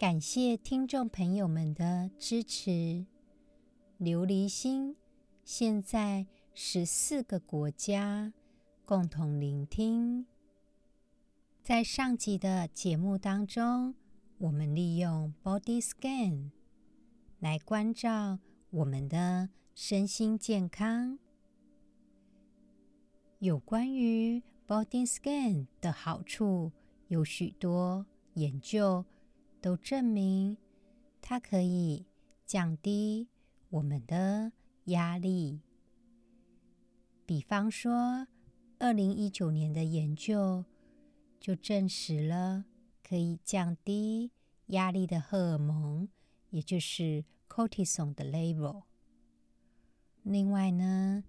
[0.00, 3.04] 感谢听众朋友们的支持。
[3.98, 4.96] 琉璃心
[5.44, 8.32] 现在十四个国家
[8.86, 10.24] 共同聆听。
[11.62, 13.94] 在上集的节目当中，
[14.38, 16.48] 我们利用 Body Scan
[17.38, 18.38] 来关照
[18.70, 21.18] 我们的身心健康。
[23.38, 26.72] 有关于 Body Scan 的好处，
[27.08, 29.04] 有许多研究。
[29.60, 30.56] 都证明
[31.20, 32.06] 它可以
[32.46, 33.28] 降低
[33.68, 34.52] 我们的
[34.86, 35.60] 压力。
[37.26, 38.26] 比方说，
[38.78, 40.64] 二零一九年的研究
[41.38, 42.64] 就证实了
[43.02, 44.32] 可以降低
[44.66, 46.08] 压力的荷尔蒙，
[46.50, 48.82] 也就是 cortisol 的 level。
[50.22, 51.22] 另外呢，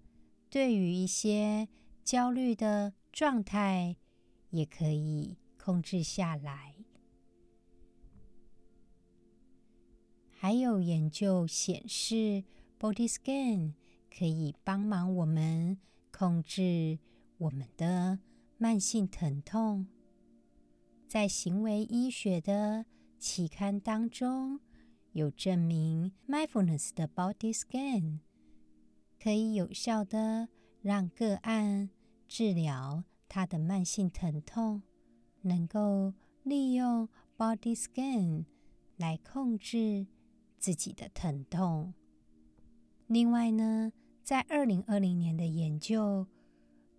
[0.50, 1.68] 对于一些
[2.02, 3.96] 焦虑的状态，
[4.50, 6.81] 也可以控制下来。
[10.42, 12.42] 还有研究显示
[12.76, 13.74] ，Body Scan
[14.10, 15.78] 可以帮忙我们
[16.10, 16.98] 控制
[17.38, 18.18] 我们的
[18.58, 19.86] 慢性疼痛。
[21.06, 22.86] 在行为医学的
[23.20, 24.58] 期刊当中，
[25.12, 28.18] 有证明 Mindfulness 的 Body Scan
[29.22, 30.48] 可以有效地
[30.80, 31.88] 让个案
[32.26, 34.82] 治疗他的慢性疼痛，
[35.42, 38.46] 能够利用 Body Scan
[38.96, 40.08] 来控制。
[40.62, 41.92] 自己的疼痛。
[43.08, 46.28] 另外呢，在二零二零年的研究，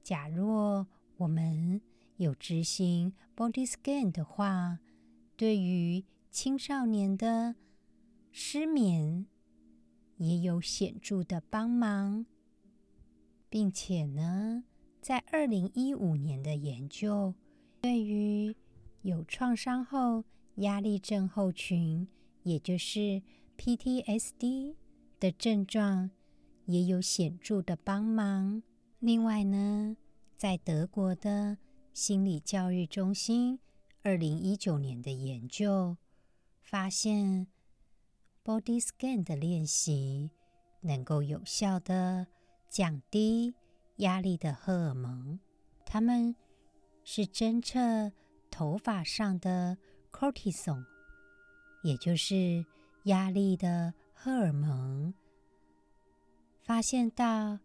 [0.03, 1.79] 假若我们
[2.17, 4.79] 有执行 Body Scan 的话，
[5.37, 7.55] 对于青少年的
[8.33, 9.27] 失眠
[10.17, 12.25] 也有显著的帮忙，
[13.49, 14.65] 并且呢，
[14.99, 17.33] 在二零一五年的研究，
[17.79, 18.53] 对于
[19.03, 20.25] 有创伤后
[20.55, 22.05] 压力症候群，
[22.43, 23.23] 也就是。
[23.57, 24.75] PTSD
[25.19, 26.11] 的症状
[26.65, 28.61] 也有显著的帮忙。
[28.99, 29.95] 另外呢，
[30.35, 31.57] 在德国的
[31.93, 33.59] 心理教育中心
[34.01, 35.97] 二零一九年的研究
[36.61, 37.47] 发现
[38.43, 40.31] ，Body Scan 的练习
[40.81, 42.27] 能够有效地
[42.69, 43.55] 降低
[43.97, 45.39] 压力的荷尔蒙。
[45.85, 46.35] 他们
[47.03, 48.11] 是侦测
[48.49, 49.77] 头发上的
[50.11, 50.83] Cortisol，
[51.83, 52.65] 也就是。
[53.03, 55.13] 压力的荷尔蒙，
[56.61, 57.59] 发现到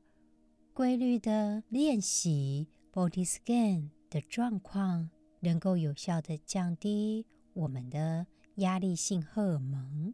[0.74, 5.10] 规律的练习 Body Scan 的状况，
[5.40, 8.26] 能够有效的降低我们的
[8.56, 10.12] 压力性荷尔蒙。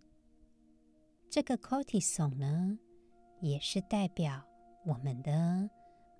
[1.30, 2.78] 这个 Cortisol 呢，
[3.40, 4.44] 也是代表
[4.84, 5.70] 我们的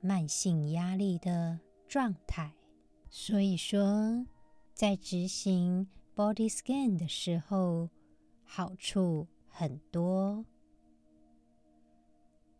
[0.01, 2.55] 慢性压力的状态。
[3.11, 4.27] 所以说，
[4.73, 5.87] 在执行
[6.17, 7.91] Body Scan 的时候，
[8.45, 10.45] 好处很多。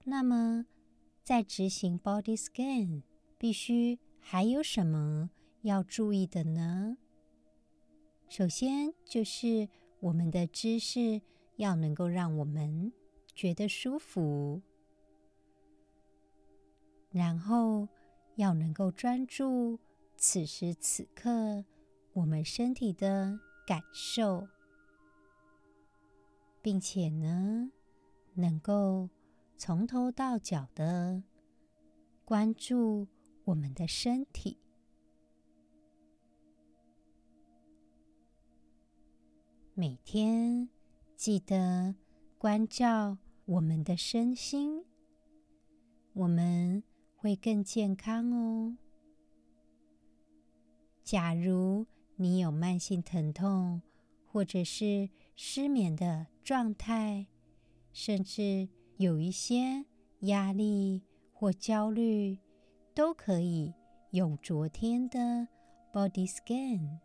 [0.05, 0.67] 那么，
[1.23, 3.03] 在执行 Body Scan，
[3.39, 5.31] 必须还有什么
[5.63, 6.99] 要注意的呢？
[8.29, 9.69] 首先，就是
[10.01, 11.23] 我们的姿势
[11.57, 12.93] 要能够让我们
[13.35, 14.61] 觉得舒服，
[17.11, 17.89] 然后
[18.37, 19.79] 要能够专注
[20.17, 21.65] 此时此刻
[22.13, 24.49] 我们身体的感受。
[26.65, 27.71] 并且呢，
[28.33, 29.11] 能够
[29.59, 31.23] 从头到脚的
[32.25, 33.07] 关注
[33.45, 34.57] 我们的身体。
[39.75, 40.71] 每天
[41.15, 41.95] 记得
[42.39, 44.87] 关照我们的身心，
[46.15, 46.83] 我们
[47.15, 48.79] 会更健康哦。
[51.03, 51.85] 假如
[52.17, 53.83] 你有慢性疼痛，
[54.25, 57.27] 或者是失眠的状态，
[57.93, 59.85] 甚至有一些
[60.21, 61.03] 压力
[61.33, 62.39] 或焦虑，
[62.95, 63.75] 都可以
[64.13, 65.49] 用昨天的
[65.93, 66.99] Body Scan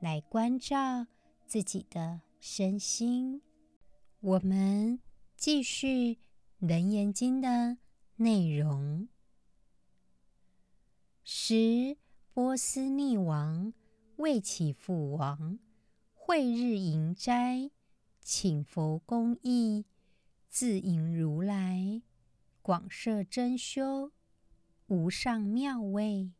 [0.00, 1.06] 来关照
[1.46, 3.42] 自己的身心。
[4.20, 4.98] 我们
[5.36, 6.14] 继续
[6.58, 7.78] 《楞严经》的
[8.16, 9.08] 内容。
[11.22, 11.96] 时
[12.32, 13.72] 波斯匿王
[14.16, 15.58] 为起父王，
[16.24, 17.72] 会日迎斋。
[18.20, 19.84] 请佛公义，
[20.48, 22.00] 自引如来，
[22.62, 24.12] 广设真修，
[24.86, 26.30] 无上妙味。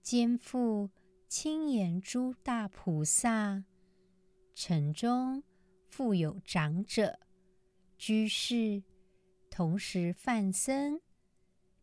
[0.00, 0.88] 肩负
[1.28, 3.62] 轻言诸大菩萨，
[4.54, 5.42] 城中
[5.86, 7.20] 复有长者、
[7.98, 8.82] 居士，
[9.50, 10.98] 同时梵僧，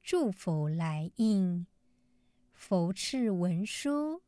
[0.01, 1.67] 祝佛来应。
[2.51, 4.23] 佛赐文书，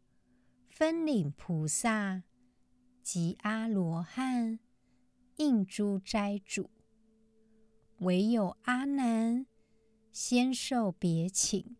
[0.81, 2.23] 分领菩萨
[3.03, 4.57] 及阿罗汉，
[5.35, 6.71] 应诸斋主。
[7.99, 9.45] 唯有阿难，
[10.11, 11.77] 先受别请。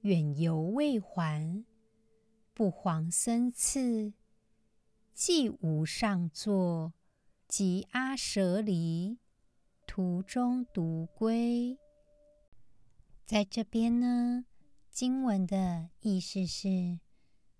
[0.00, 1.64] 远游未还，
[2.52, 4.12] 不遑僧次，
[5.14, 6.92] 既无上座，
[7.46, 9.20] 及阿舍离，
[9.86, 11.78] 途中独归。
[13.24, 14.44] 在这边呢，
[14.96, 17.00] 经文的意思是：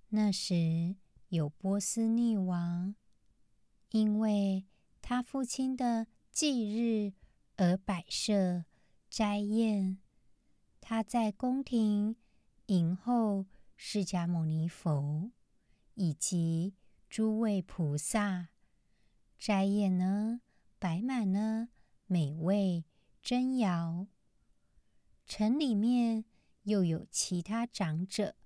[0.09, 0.97] 那时
[1.29, 2.94] 有波斯匿王，
[3.91, 4.65] 因为
[5.03, 7.12] 他父亲的忌日
[7.56, 8.65] 而摆设
[9.11, 9.99] 斋宴，
[10.81, 12.17] 他在宫廷。
[12.69, 13.44] 迎候
[13.77, 15.31] 释迦牟尼佛
[15.93, 16.75] 以及
[17.11, 18.49] 诸位菩萨，
[19.38, 20.41] 斋宴呢，
[20.79, 21.69] 摆满了
[22.06, 22.87] 美味
[23.21, 24.06] 珍肴。
[25.27, 26.25] 城里面
[26.67, 28.37] 又有其他长者、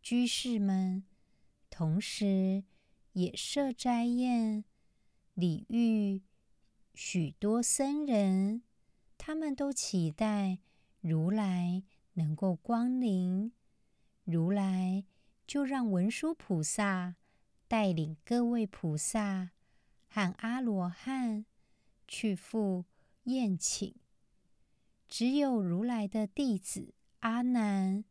[0.00, 1.04] 居士们，
[1.68, 2.64] 同时
[3.12, 4.64] 也设斋宴，
[5.34, 6.22] 礼遇
[6.94, 8.62] 许多僧人，
[9.18, 10.60] 他们都期待
[11.00, 11.82] 如来。
[12.16, 13.50] 能够光临，
[14.22, 15.04] 如来
[15.48, 17.16] 就让文殊菩萨
[17.66, 19.50] 带领各位菩萨
[20.06, 21.44] 和阿罗汉
[22.06, 22.84] 去赴
[23.24, 23.96] 宴请。
[25.08, 26.93] 只有如来的弟子
[27.24, 28.04] 阿难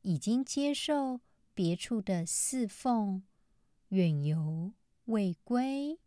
[0.00, 1.20] 已经接受
[1.52, 3.22] 别处的侍奉，
[3.88, 4.72] 远游
[5.04, 5.98] 未归。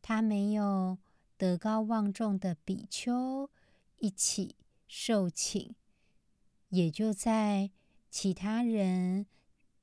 [0.00, 0.98] 他没有
[1.36, 3.50] 德高望重的比丘
[3.96, 4.54] 一起。
[4.88, 5.74] 受请，
[6.68, 7.72] 也就在
[8.08, 9.26] 其他人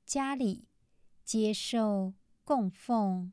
[0.06, 0.64] 家里
[1.22, 3.30] 接受供奉，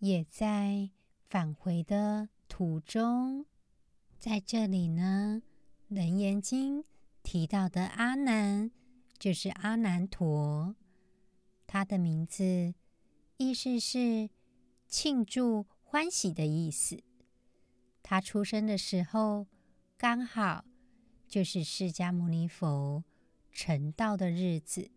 [0.00, 0.90] 也在
[1.30, 3.46] 返回的途中。
[4.18, 5.42] 在这里呢，
[5.94, 6.82] 《楞严经》
[7.22, 8.70] 提到的阿难
[9.18, 10.74] 就是阿难陀，
[11.66, 12.74] 他的名字
[13.36, 14.28] 意思是
[14.88, 17.02] 庆祝欢喜的意思。
[18.02, 19.46] 他出生的时候。
[19.96, 20.66] 刚好
[21.26, 23.04] 就是释迦牟尼佛
[23.52, 24.90] 成道的日子。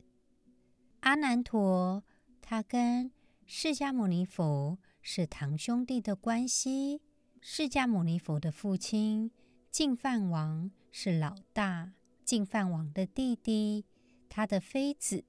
[1.01, 2.03] 阿难陀
[2.41, 3.11] 他跟
[3.45, 6.99] 释迦牟尼佛是堂兄弟的关系。
[7.39, 9.31] 释迦牟尼佛的父亲
[9.71, 11.93] 净饭王是老大，
[12.23, 13.85] 净饭王的弟弟
[14.27, 15.25] 他的妃子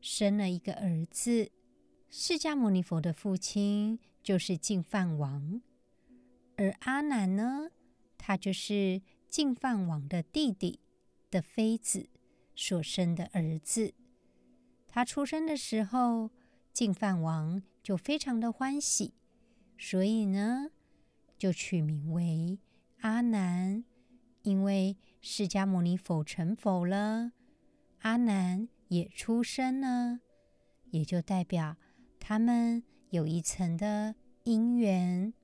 [0.00, 1.50] 生了一个儿子。
[2.10, 5.60] 释迦牟尼佛的父亲就是净饭王，
[6.56, 7.70] 而阿难呢，
[8.16, 9.02] 他就是。
[9.26, 10.78] 净饭王的弟弟
[11.28, 12.08] 的妃子
[12.54, 13.92] 所生的儿子，
[14.86, 16.30] 他出生的时候，
[16.72, 19.12] 净饭王就非常的欢喜，
[19.76, 20.70] 所以呢，
[21.36, 22.60] 就取名为
[23.00, 23.84] 阿难。
[24.44, 27.32] 因为释迦牟尼佛成佛了，
[27.98, 30.20] 阿难也出生了，
[30.90, 31.76] 也就代表
[32.18, 35.34] 他们有一层的因缘。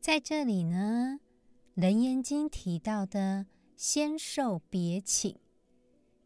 [0.00, 1.20] 在这里呢。
[1.82, 3.44] 《楞严经》提到的
[3.76, 5.36] 先受别请，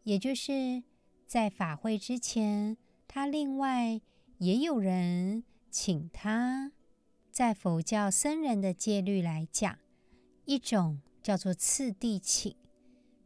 [0.03, 0.81] 也就是
[1.27, 3.99] 在法会之前，他另外
[4.37, 6.71] 也有人请他。
[7.31, 9.77] 在佛教僧人的戒律来讲，
[10.45, 12.55] 一种叫做次第请，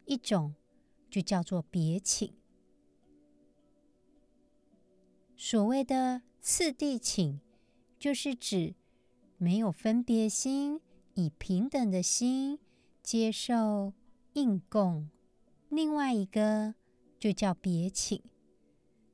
[0.06, 0.56] 一种
[1.10, 2.34] 就叫做别请。
[5.36, 7.40] 所谓的次第请，
[7.98, 8.76] 就是指
[9.38, 10.82] 没有分别心。
[11.18, 12.60] 以平等的心
[13.02, 13.94] 接受
[14.34, 15.10] 应供，
[15.70, 16.76] 另外一个
[17.18, 18.22] 就叫别请。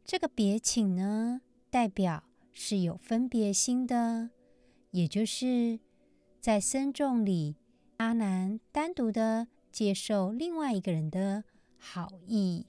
[0.03, 4.31] 这个别请呢，代表是有分别心的，
[4.89, 5.79] 也就是
[6.39, 7.55] 在僧众里，
[8.01, 11.43] 阿难单独的接受另外一个人的
[11.77, 12.65] 好意。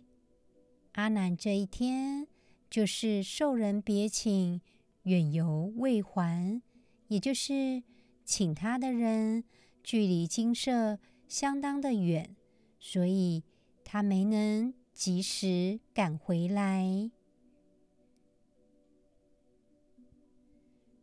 [0.92, 2.28] 阿难这一天
[2.68, 4.60] 就是受人别请，
[5.04, 6.60] 远游未还，
[7.08, 7.82] 也就是。
[8.24, 9.42] 请他的人
[9.82, 12.36] 距离精舍相当的远，
[12.78, 13.42] 所以
[13.84, 17.10] 他没能及时赶回来，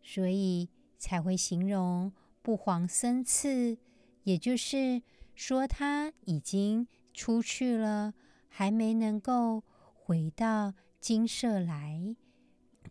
[0.01, 3.77] 所以才会形容不遑生次，
[4.23, 5.01] 也就是
[5.35, 8.13] 说他已经出去了，
[8.47, 12.15] 还没能够回到精舍来，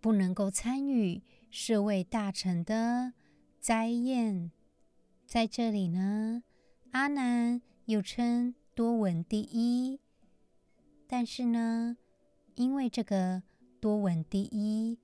[0.00, 3.12] 不能够参与舍卫大臣的
[3.61, 4.50] 斋宴。
[5.26, 6.42] 在这里呢，
[6.92, 10.00] 阿难又称多闻第一，
[11.06, 11.97] 但是呢，
[12.54, 13.42] 因为这个
[13.80, 14.99] 多闻第一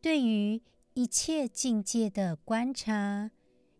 [0.00, 0.60] 对于
[0.94, 3.30] 一切境界的观察，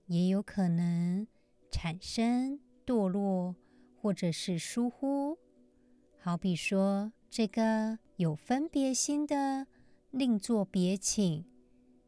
[0.06, 1.26] 也有可能
[1.70, 3.54] 产生堕落，
[4.00, 5.38] 或者是疏忽。
[6.18, 9.66] 好比说，这个有分别心的
[10.10, 11.44] 另作别请，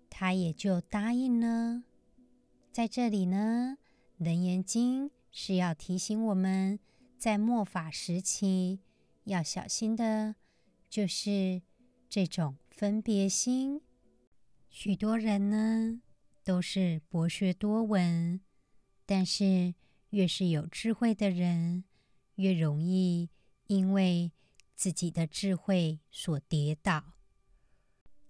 [0.09, 1.85] 他也就答应了。
[2.73, 3.79] 在这里呢，
[4.25, 6.79] 《楞严经》是要提醒我们，
[7.17, 8.81] 在末法时期
[9.25, 10.37] 要小心的，
[10.89, 11.63] 就是
[12.09, 13.81] 这种分别心。
[14.69, 16.01] 许多人呢
[16.45, 18.41] 都是博学多闻，
[19.11, 19.75] 但是
[20.11, 21.83] 越是有智慧的人，
[22.37, 23.29] 越容易
[23.67, 24.31] 因为
[24.77, 27.15] 自己的智慧所跌倒。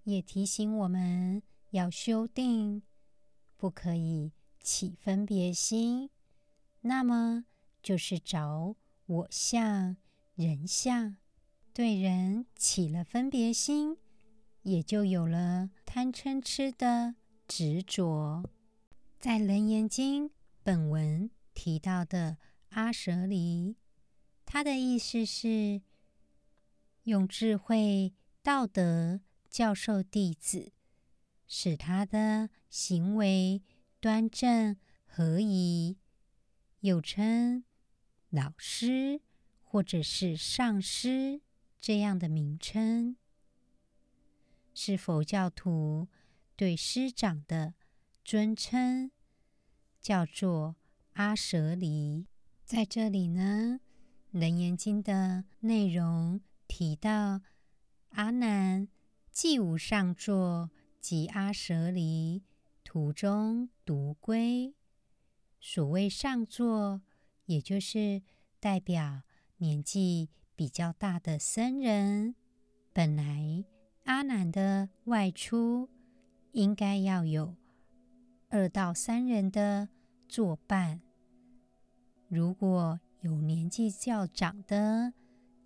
[0.04, 2.80] 也提醒我们要修定，
[3.58, 4.32] 不可以
[4.62, 6.08] 起分别心，
[6.80, 7.44] 那么
[7.82, 9.98] 就是着我相、
[10.34, 11.18] 人相，
[11.74, 13.98] 对人起了分别心。
[14.62, 18.42] 也就有了贪嗔痴的执着。
[19.18, 20.28] 在《楞严经》
[20.62, 22.36] 本文提到的
[22.70, 23.76] 阿舍离，
[24.44, 25.82] 他的意思是
[27.04, 28.12] 用智慧
[28.42, 30.72] 道德教授弟子，
[31.46, 33.62] 使他的行为
[34.00, 34.76] 端正
[35.06, 35.98] 合宜，
[36.80, 37.64] 又称
[38.28, 39.22] 老师
[39.62, 41.40] 或者是上师
[41.80, 43.16] 这样的名称。
[44.72, 46.08] 是佛教徒
[46.54, 47.74] 对师长的
[48.24, 49.10] 尊称，
[50.00, 50.76] 叫做
[51.12, 52.26] 阿舍离。
[52.64, 53.80] 在这里呢，
[54.38, 57.42] 《楞严经》的内容提到，
[58.10, 58.88] 阿难
[59.30, 62.42] 既无上座，即阿舍离
[62.82, 64.74] 途中独归。
[65.60, 67.02] 所谓上座，
[67.46, 68.22] 也就是
[68.58, 69.22] 代表
[69.58, 72.34] 年纪比较大的僧人，
[72.92, 73.64] 本来。
[74.04, 75.88] 阿难的外出
[76.52, 77.54] 应该要有
[78.50, 79.88] 二到三人的
[80.28, 81.00] 作伴。
[82.28, 85.14] 如果有年纪较长的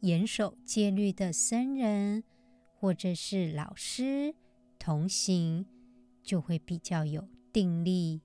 [0.00, 2.22] 严守戒律的僧人
[2.74, 4.34] 或者是老师
[4.78, 5.66] 同行，
[6.22, 8.20] 就会比较有定力。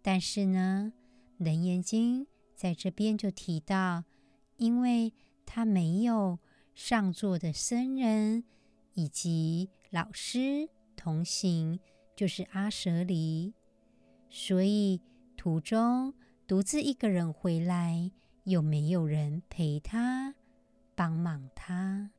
[0.00, 0.92] 但是呢，
[1.44, 4.04] 《楞严经》在这边就提到，
[4.56, 5.12] 因为
[5.44, 6.38] 他没有
[6.74, 8.44] 上座的僧人。
[8.98, 11.78] 以及老师同行，
[12.16, 13.52] 就是阿舍离，
[14.28, 15.00] 所以
[15.36, 16.14] 途中
[16.46, 18.10] 独自一个人回来，
[18.44, 20.34] 又没有人陪他
[20.94, 22.10] 帮忙他。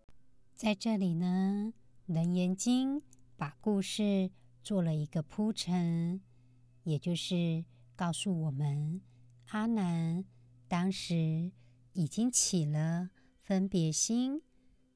[0.53, 1.73] 在这里呢，
[2.13, 3.01] 《楞严经》
[3.35, 4.31] 把故事
[4.63, 6.21] 做了一个铺陈，
[6.83, 9.01] 也就是告诉我们，
[9.49, 10.25] 阿难
[10.67, 11.51] 当时
[11.93, 13.09] 已经起了
[13.41, 14.41] 分别心，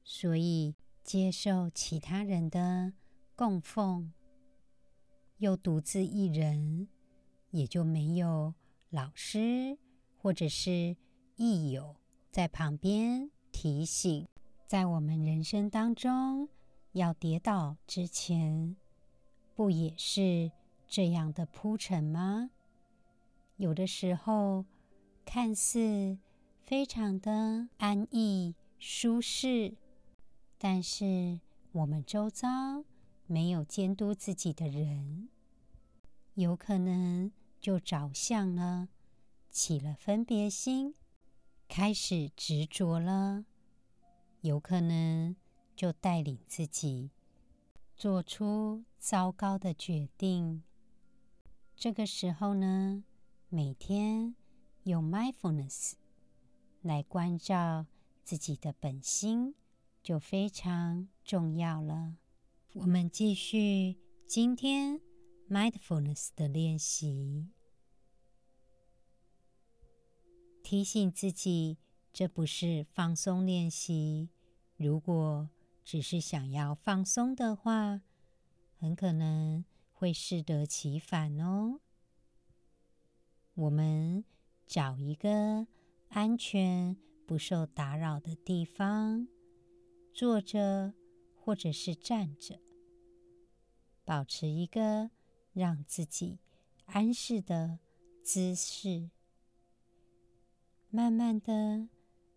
[0.04, 0.74] 所以。
[1.04, 2.92] 接受其他人的
[3.34, 4.12] 供奉，
[5.38, 6.86] 又独自一人，
[7.52, 8.52] 也就没有
[8.90, 9.78] 老师
[10.18, 10.96] 或者是
[11.36, 11.96] 益友
[12.30, 14.28] 在旁边提醒。
[14.66, 16.48] 在我们人生当中，
[16.92, 18.76] 要跌倒之前，
[19.54, 20.50] 不也是
[20.88, 22.50] 这样的铺陈吗？
[23.56, 24.64] 有的时候
[25.24, 26.18] 看似
[26.64, 29.76] 非常的安逸舒适。
[30.58, 31.38] 但是
[31.72, 32.48] 我们周遭
[33.26, 35.28] 没有监督自己的人，
[36.34, 37.30] 有可能
[37.62, 38.90] 就着相了，
[39.48, 40.94] 起了分别心，
[41.66, 43.46] 开始执着了，
[44.42, 45.34] 有可能
[45.74, 47.10] 就带领自己
[47.96, 50.62] 做出糟糕的决定。
[51.74, 53.04] 这个时候呢，
[53.48, 54.34] 每天
[54.82, 55.92] 用 mindfulness
[56.82, 57.86] 来关照
[58.22, 59.54] 自己的本心。
[60.02, 62.16] 就非常重要了。
[62.72, 65.00] 我们继续今天
[65.52, 67.50] mindfulness 的练习，
[70.62, 71.76] 提醒自己，
[72.10, 74.30] 这不是放松练习。
[74.78, 75.50] 如果
[75.84, 78.00] 只是想要放松的话，
[78.78, 81.80] 很可能会适得其反哦。
[83.52, 84.24] 我们
[84.66, 85.66] 找一个
[86.08, 89.28] 安全、不受打扰的地方。
[90.14, 90.94] 坐着，
[91.36, 92.58] 或者是站着，
[94.06, 95.10] 保持一个
[95.52, 96.38] 让自己
[96.86, 97.78] 安适的
[98.22, 99.10] 姿势。
[100.90, 101.88] 慢慢的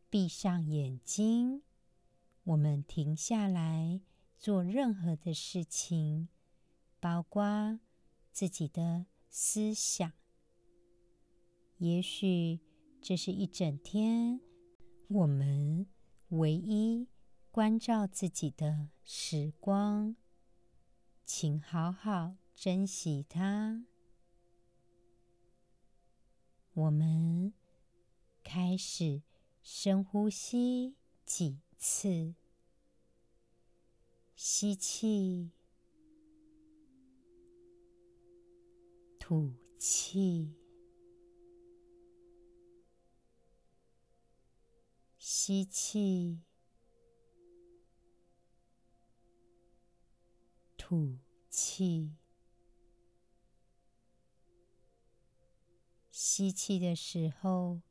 [0.09, 1.61] 闭上眼睛，
[2.43, 3.99] 我们停下来
[4.37, 6.29] 做任何的事情，
[6.99, 7.79] 包括
[8.31, 10.11] 自己的思想。
[11.77, 12.61] 也许
[13.01, 14.39] 这是一整天
[15.09, 15.85] 我们
[16.29, 17.07] 唯一
[17.51, 20.15] 关照自己的时光，
[21.25, 23.85] 请好好珍惜它。
[26.73, 27.53] 我们
[28.43, 29.21] 开始
[29.61, 30.95] 深呼吸
[31.25, 32.33] 几次，
[34.35, 35.51] 吸气，
[39.19, 40.53] 吐气，
[45.17, 46.39] 吸气，
[50.77, 51.17] 吐
[51.49, 52.11] 气。
[56.17, 57.81] 吸气的时候，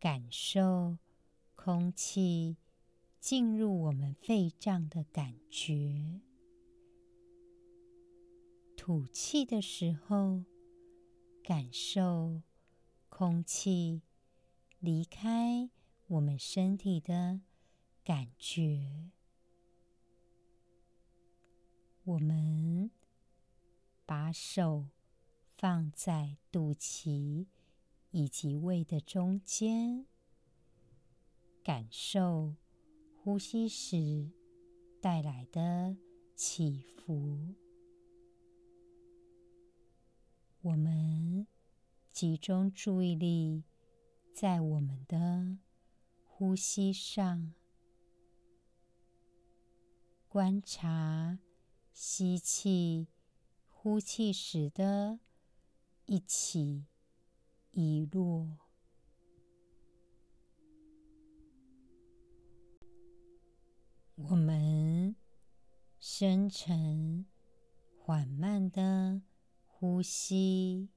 [0.00, 0.98] 感受
[1.54, 2.56] 空气
[3.20, 6.20] 进入我们肺脏的感觉；
[8.76, 10.42] 吐气的时候，
[11.44, 12.42] 感受
[13.08, 14.02] 空气
[14.80, 15.70] 离开
[16.08, 17.40] 我们身体的
[18.02, 19.12] 感觉。
[22.02, 22.90] 我们
[24.04, 24.88] 把手
[25.64, 27.46] 放在肚脐。
[28.10, 30.04] 以及胃的中间，
[31.64, 32.54] 感受
[33.16, 34.30] 呼吸时
[35.00, 35.96] 带来的
[36.36, 37.54] 起伏。
[40.60, 41.46] 我们
[42.12, 43.64] 集中注意力
[44.34, 45.56] 在我们的
[46.24, 47.54] 呼吸上，
[50.28, 51.38] 观察
[51.94, 53.08] 吸气、
[53.66, 55.18] 呼气时的
[56.06, 56.86] 一起。
[57.76, 58.56] 一落，
[64.14, 65.16] 我们
[65.98, 67.26] 深沉、
[67.98, 69.22] 缓慢的
[69.66, 70.88] 呼吸，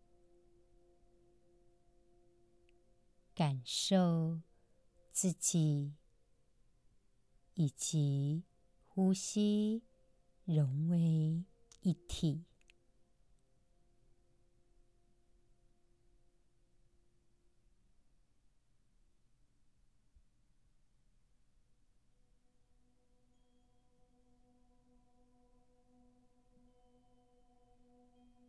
[3.33, 4.39] 感受
[5.11, 5.95] 自己
[7.55, 8.43] 以及
[8.85, 9.81] 呼吸
[10.45, 11.43] 融为
[11.81, 12.45] 一体。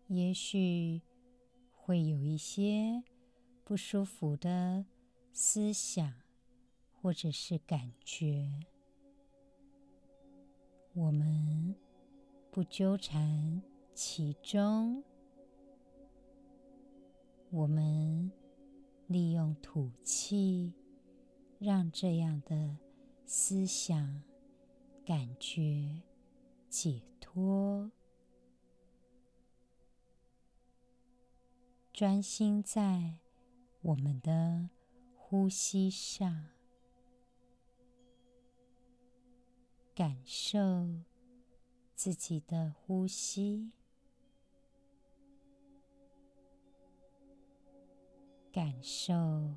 [0.09, 1.03] 也许
[1.71, 3.03] 会有一些
[3.63, 4.87] 不舒服的
[5.33, 6.15] 思想，
[6.95, 8.51] 或者是感觉，
[10.95, 11.75] 我们
[12.51, 13.63] 不纠缠
[13.95, 15.05] 其中，
[17.51, 18.33] 我们
[19.09, 20.73] 利用吐气，
[21.59, 22.79] 让这样的
[23.27, 24.23] 思想、
[25.05, 26.01] 感觉
[26.71, 27.91] 解脱。
[31.99, 33.15] 专心在
[33.83, 34.69] 我们的
[35.17, 36.47] 呼吸上，
[39.97, 40.61] 感受
[41.97, 43.73] 自己的呼吸，
[48.53, 49.57] 感受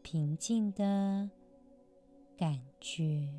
[0.00, 1.28] 平静的
[2.34, 3.30] 感觉。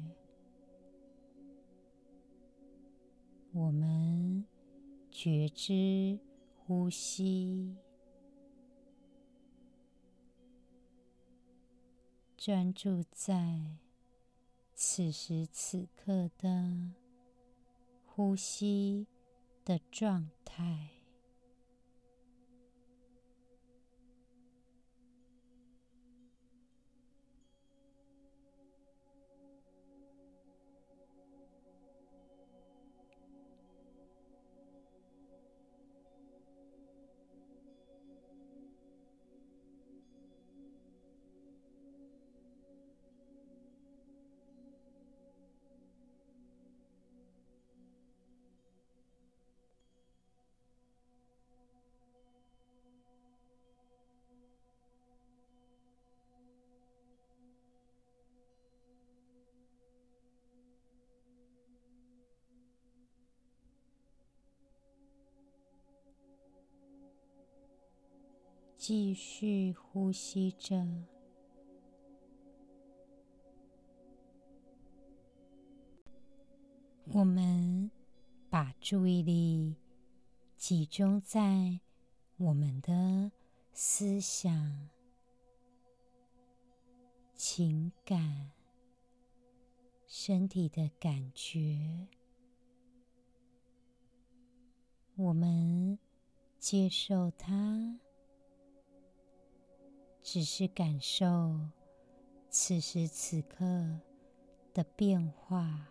[3.54, 4.46] 我们
[5.10, 6.20] 觉知
[6.60, 7.76] 呼吸。
[12.48, 13.60] 专注在
[14.74, 16.94] 此时此刻的
[18.06, 19.06] 呼吸
[19.66, 20.97] 的状态。
[68.90, 70.88] 继续呼吸着。
[77.08, 77.92] 我们
[78.50, 79.76] 把注意力
[80.56, 81.82] 集中在
[82.38, 83.30] 我们的
[83.74, 84.88] 思想
[87.36, 88.52] 情感
[90.06, 92.08] 身体的感觉。
[95.18, 96.00] 我们
[96.58, 97.87] 接受它
[100.30, 101.58] 只是感受
[102.50, 104.02] 此时此刻
[104.74, 105.88] 的变化。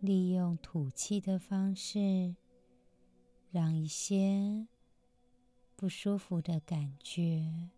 [0.00, 2.34] 利用吐气的方式，
[3.52, 4.66] 让一些
[5.76, 7.70] 不舒服的感觉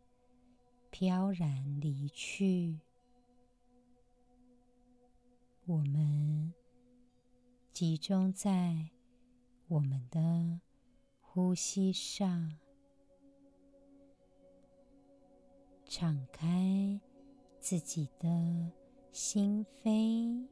[0.90, 2.80] 飘然离去。
[5.66, 6.54] 我们
[7.80, 8.90] 集中在
[9.66, 10.60] 我们的
[11.18, 12.58] 呼吸上，
[15.86, 17.00] 敞开
[17.58, 18.70] 自己的
[19.10, 20.46] 心扉。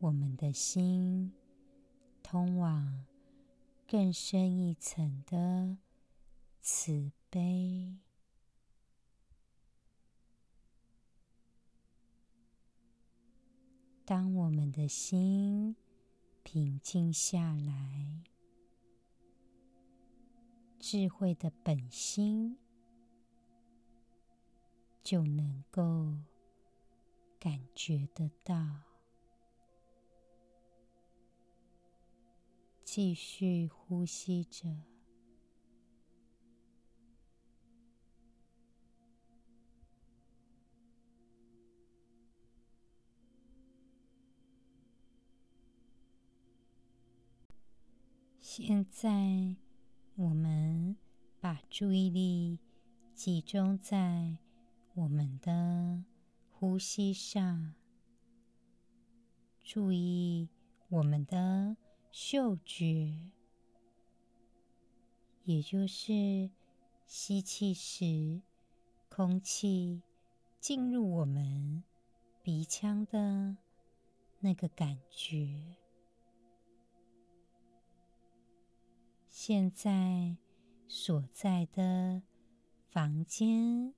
[0.00, 1.32] 我们的心
[2.22, 3.06] 通往
[3.88, 5.78] 更深一层的
[6.60, 7.96] 慈悲。
[14.10, 15.76] 当我们的心
[16.42, 18.24] 平静下来，
[20.80, 22.58] 智慧的本心
[25.04, 26.12] 就能够
[27.38, 28.82] 感觉得到。
[32.82, 34.76] 继续呼吸着，
[48.62, 49.56] 现在
[50.16, 50.94] 我们
[51.40, 52.58] 把注意力
[53.14, 54.36] 集中在
[54.92, 56.04] 我们的
[56.50, 57.74] 呼吸上，
[59.64, 60.50] 注意
[60.90, 61.78] 我们的。
[62.12, 63.30] 嗅觉，
[65.44, 66.50] 也就是
[67.06, 68.42] 吸气时，
[69.08, 70.02] 空气
[70.58, 71.84] 进入我们
[72.42, 73.56] 鼻腔的
[74.40, 75.76] 那个感觉。
[79.42, 80.36] 现在
[80.86, 82.20] 所在的
[82.90, 83.94] 房间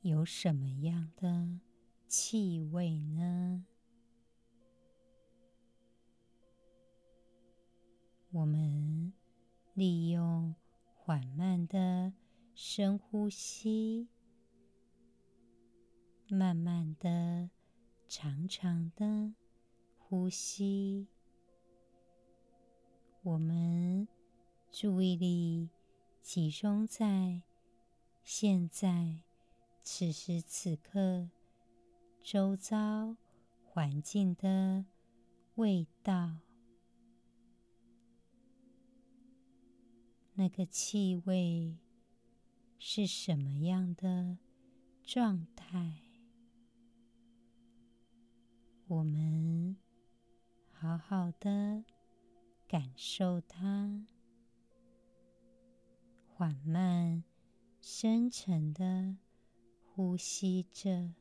[0.00, 1.58] 有什么样的
[2.06, 3.66] 气味呢？
[8.30, 9.12] 我们
[9.74, 10.54] 利用
[10.94, 12.12] 缓慢的
[12.54, 14.06] 深呼吸，
[16.28, 17.50] 慢慢的、
[18.06, 19.34] 长长的
[19.98, 21.08] 呼吸。
[23.24, 24.08] 我们
[24.72, 25.70] 注意力
[26.22, 27.42] 集中在
[28.24, 29.20] 现在
[29.80, 31.30] 此时此刻
[32.20, 33.16] 周遭
[33.64, 34.86] 环境的
[35.54, 36.38] 味道。
[40.34, 41.78] 那个气味
[42.76, 44.38] 是什么样的
[45.04, 46.02] 状态？
[48.88, 49.76] 我们
[50.72, 51.84] 好好的
[52.72, 54.06] 感受它，
[56.26, 57.22] 缓慢、
[57.82, 59.18] 深沉的
[59.84, 61.12] 呼吸着。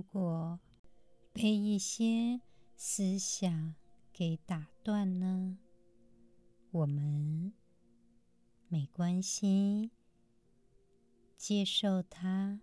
[0.00, 0.58] 如果
[1.30, 2.40] 被一些
[2.74, 3.74] 思想
[4.14, 5.58] 给打断呢？
[6.70, 7.52] 我们
[8.66, 9.90] 没关系，
[11.36, 12.62] 接受它，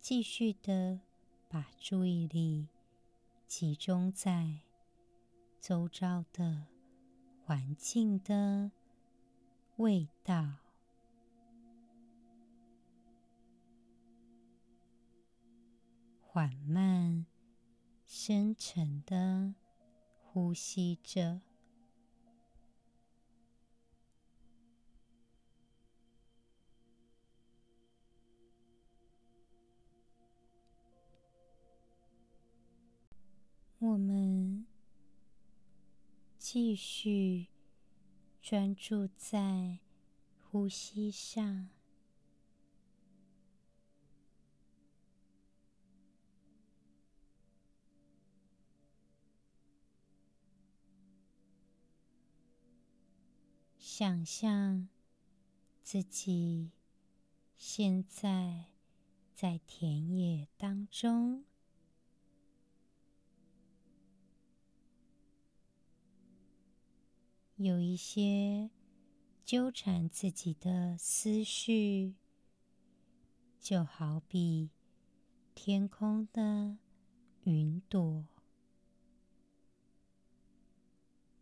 [0.00, 0.98] 继续的
[1.48, 2.66] 把注意力
[3.46, 4.58] 集中在
[5.60, 6.66] 周遭的
[7.44, 8.72] 环境的
[9.76, 10.67] 味道。
[16.38, 17.26] 缓慢、
[18.06, 19.54] 深沉的
[20.22, 21.40] 呼吸着，
[33.80, 34.64] 我们
[36.38, 37.48] 继续
[38.40, 39.80] 专注在
[40.40, 41.77] 呼吸上。
[53.98, 54.86] 想象
[55.82, 56.70] 自己
[57.56, 58.66] 现在
[59.34, 61.42] 在田野当中。
[67.56, 68.70] 有一些
[69.44, 72.14] 纠缠自己的思绪
[73.58, 74.70] 就好比
[75.56, 76.78] 天空的
[77.42, 78.24] 云朵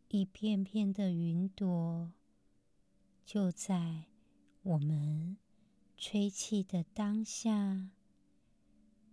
[0.09, 2.15] 一片片的云朵
[3.26, 4.04] 就在
[4.62, 5.36] 我们
[5.96, 7.90] 吹气的当下，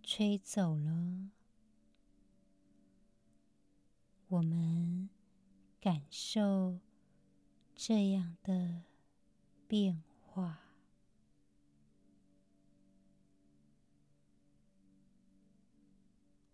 [0.04, 1.30] 吹走了。
[4.28, 5.10] 我们
[5.80, 6.78] 感受
[7.74, 8.84] 这样的
[9.66, 10.60] 变化，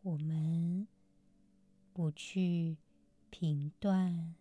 [0.01, 0.89] 我们
[1.93, 2.79] 不去
[3.29, 4.35] 评断，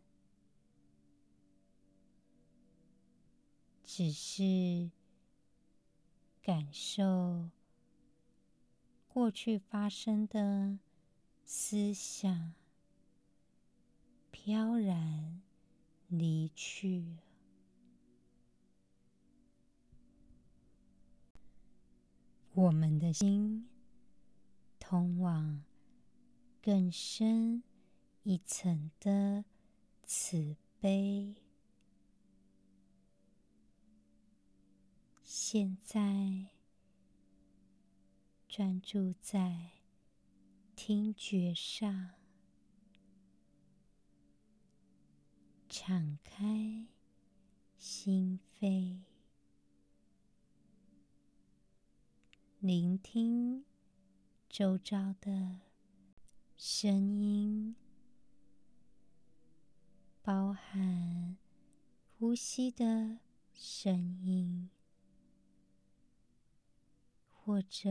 [3.91, 4.91] 只是
[6.43, 7.49] 感受
[9.08, 10.78] 过去发生的
[11.43, 12.54] 思想。
[14.30, 15.41] 飘然
[16.08, 17.17] 离去，
[22.54, 23.67] 我们的心
[24.78, 25.63] 通往
[26.62, 27.63] 更深
[28.21, 29.43] 一层的
[30.04, 31.49] 慈悲。
[35.32, 36.48] 现在
[38.48, 39.74] 专注在
[40.76, 42.15] 听觉上。
[45.70, 46.88] 敞开
[47.78, 49.02] 心扉，
[52.60, 53.63] 聆听
[54.50, 55.60] 周遭的
[56.58, 57.76] 声音，
[60.24, 61.38] 包含
[62.18, 63.20] 呼吸的
[63.54, 64.72] 声音，
[67.50, 67.90] 或者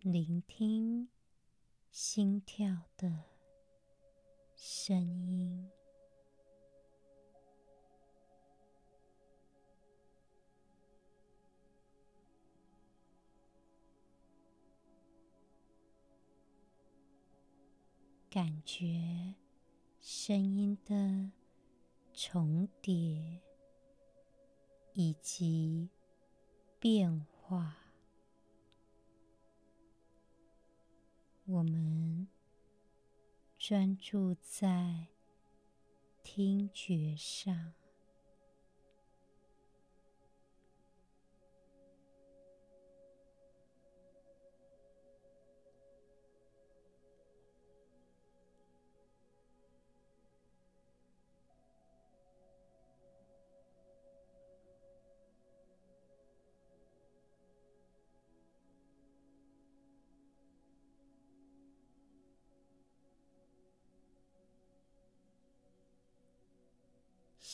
[0.00, 1.08] 聆听
[1.92, 3.26] 心跳的
[4.56, 5.70] 声音。
[18.28, 19.36] 感觉
[20.00, 21.30] 声音的
[22.12, 23.40] 重叠
[24.92, 25.88] 以及
[26.80, 27.83] 变化，
[31.46, 32.26] 我们
[33.58, 35.08] 专注在
[36.22, 37.74] 听觉上。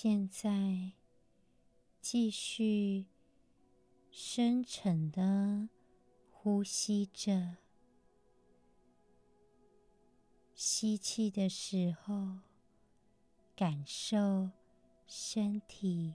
[0.03, 0.93] 现在，
[2.01, 3.05] 继续
[4.11, 5.69] 深沉的
[6.31, 7.59] 呼吸着。
[10.55, 12.39] 吸气的时候，
[13.55, 14.49] 感受
[15.07, 16.15] 身体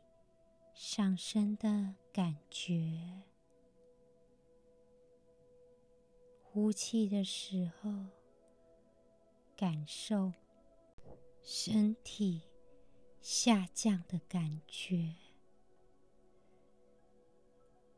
[0.74, 3.22] 上升的感觉；
[6.42, 8.08] 呼气的时候，
[9.56, 10.34] 感受
[11.44, 12.42] 身体。
[13.28, 15.16] 下降的感觉。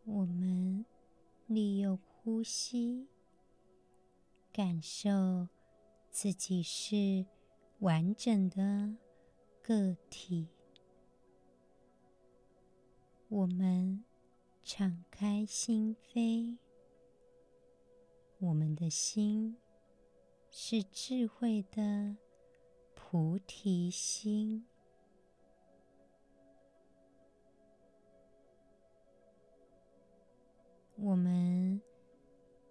[0.06, 0.86] 我们
[1.48, 3.10] 利用呼吸，
[4.54, 5.50] 感受
[6.10, 7.26] 自己是
[7.80, 8.96] 完整的
[9.62, 10.48] 个体。
[13.28, 14.06] 我们
[14.64, 16.58] 敞开心扉，
[18.40, 19.58] 我们的心
[20.50, 22.16] 是智慧的
[22.96, 24.66] 菩提心。
[31.00, 31.80] 我们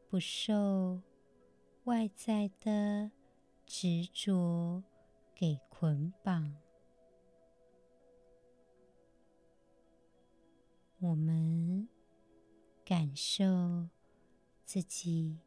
[0.08, 1.00] 不受
[1.84, 3.12] 外在的
[3.64, 4.82] 执着
[5.32, 6.56] 给捆绑，
[10.98, 11.88] 我们
[12.84, 13.88] 感受
[14.64, 15.38] 自己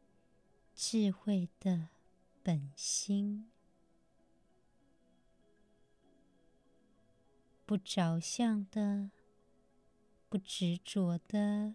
[0.74, 1.90] 智慧的
[2.42, 3.50] 本心，
[7.66, 9.10] 不着相的，
[10.30, 11.74] 不执着的。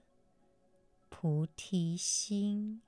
[1.18, 2.82] 菩提心，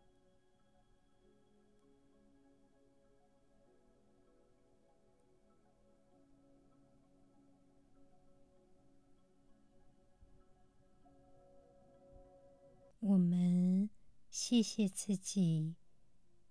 [13.00, 13.90] 我们
[14.30, 15.76] 谢谢自己，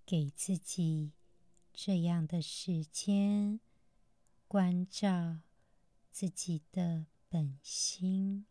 [0.05, 1.13] 给自己
[1.75, 3.61] 这样的时间，
[4.49, 5.41] 关照
[6.11, 8.47] 自己的本心。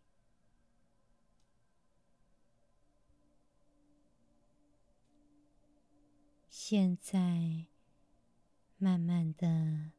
[6.68, 7.68] 现在，
[8.80, 9.92] 慢慢的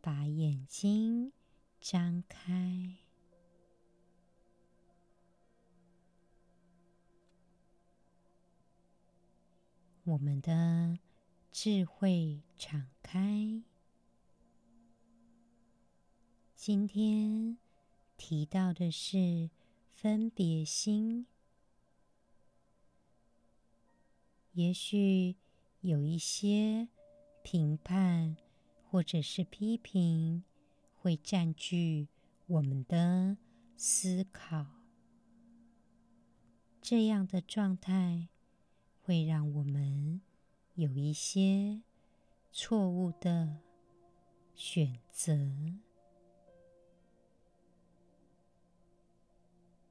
[0.00, 1.32] 把眼睛
[1.80, 2.96] 张开，
[10.02, 10.98] 我们的
[11.52, 13.62] 智慧敞开。
[16.56, 17.58] 今天
[18.16, 19.50] 提到的是
[19.94, 21.28] 分别心，
[24.54, 25.36] 也许。
[25.86, 26.88] 有一些
[27.44, 28.36] 评判
[28.90, 30.42] 或者是批评
[30.96, 32.08] 会占据
[32.48, 33.36] 我们的
[33.76, 34.66] 思考，
[36.82, 38.26] 这样的状态
[39.00, 40.20] 会让我们
[40.74, 41.82] 有一些
[42.50, 43.58] 错误的
[44.56, 45.38] 选择。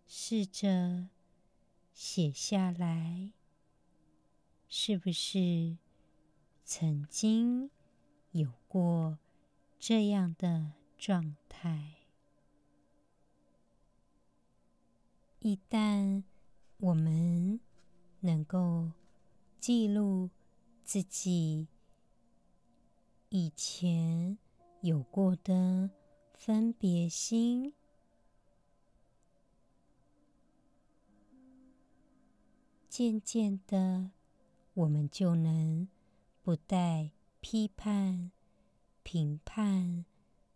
[0.05, 1.07] 试着
[1.93, 3.31] 写下来，
[4.67, 5.77] 是不是？
[6.67, 7.69] 曾经
[8.31, 9.19] 有过
[9.77, 11.97] 这样的状态。
[15.39, 16.23] 一旦
[16.77, 17.59] 我们
[18.21, 18.91] 能够
[19.59, 20.31] 记录
[20.83, 21.67] 自己
[23.29, 24.39] 以前
[24.81, 25.91] 有过的
[26.33, 27.73] 分别心，
[32.89, 34.09] 渐渐的，
[34.73, 35.87] 我们就能。
[36.45, 38.31] 不带批判、
[39.01, 40.05] 评判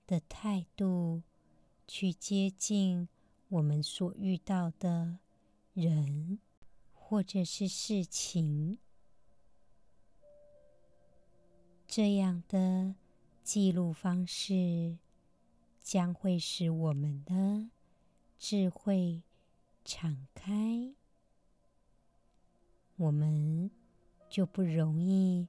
[0.05, 1.23] 的态度
[1.87, 3.09] 去接近
[3.47, 5.17] 我们所遇到的
[5.73, 6.37] 人
[6.93, 8.77] 或者是事情，
[11.87, 12.93] 这样的
[13.41, 14.99] 记录方式
[15.81, 17.67] 将会使我们的
[18.37, 19.23] 智慧
[19.83, 20.93] 敞开，
[22.97, 23.71] 我们
[24.29, 25.47] 就不容易。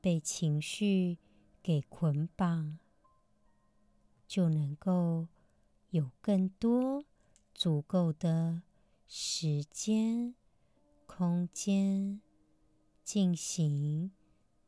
[0.00, 1.18] 被情绪
[1.62, 2.78] 给捆绑，
[4.26, 5.28] 就能够
[5.90, 7.04] 有更多
[7.54, 8.62] 足够的
[9.06, 10.34] 时间、
[11.06, 12.20] 空间
[13.04, 14.10] 进行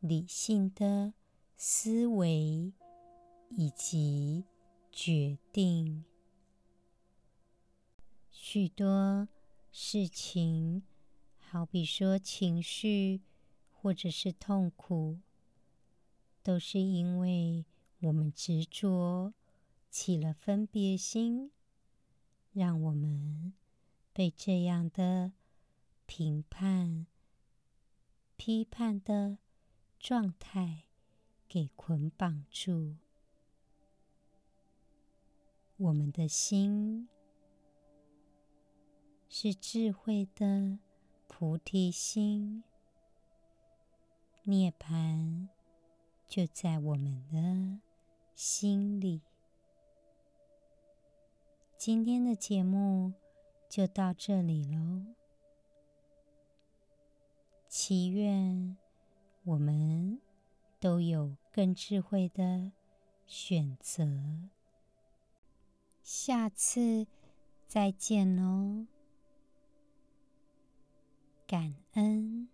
[0.00, 1.14] 理性的
[1.56, 2.72] 思维
[3.50, 4.44] 以及
[4.90, 6.04] 决定。
[8.30, 9.28] 许多
[9.70, 10.82] 事情，
[11.38, 13.22] 好比说情绪。
[13.82, 15.18] 或者是痛苦，
[16.40, 17.66] 都是因为
[17.98, 19.34] 我们执着
[19.90, 21.50] 起了分别心，
[22.52, 23.52] 让我们
[24.12, 25.32] 被这样的
[26.06, 27.08] 评判、
[28.36, 29.38] 批判的
[29.98, 30.84] 状态
[31.48, 32.94] 给捆绑住。
[35.76, 37.08] 我们的心
[39.28, 40.78] 是智慧的
[41.26, 42.62] 菩提心。
[44.44, 45.48] 涅槃
[46.26, 47.80] 就在我们的
[48.34, 49.20] 心里。
[51.78, 53.12] 今天的节目
[53.68, 55.14] 就到这里喽。
[57.68, 58.76] 祈愿
[59.44, 60.20] 我们
[60.78, 62.72] 都有更智慧的
[63.26, 64.50] 选择。
[66.02, 67.06] 下次
[67.66, 68.86] 再见喽，
[71.46, 72.48] 感恩。